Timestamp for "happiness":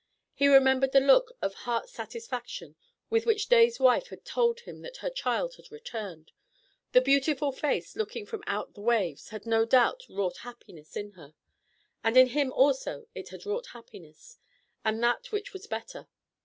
10.37-10.97, 13.77-14.39